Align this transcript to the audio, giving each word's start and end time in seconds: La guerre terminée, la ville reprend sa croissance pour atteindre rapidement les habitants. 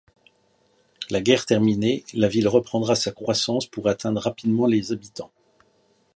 La 1.11 1.21
guerre 1.21 1.45
terminée, 1.45 2.03
la 2.15 2.27
ville 2.27 2.47
reprend 2.47 2.95
sa 2.95 3.11
croissance 3.11 3.67
pour 3.67 3.87
atteindre 3.87 4.19
rapidement 4.19 4.65
les 4.65 4.91
habitants. 4.91 5.29